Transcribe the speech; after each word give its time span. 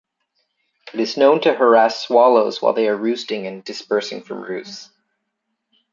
It 0.95 0.99
is 0.99 1.15
known 1.15 1.41
to 1.41 1.53
harass 1.53 1.99
swallows 2.07 2.59
while 2.59 2.73
they 2.73 2.87
are 2.87 2.97
roosting 2.97 3.45
and 3.45 3.63
dispersing 3.63 4.23
from 4.23 4.41
roosts. 4.41 4.89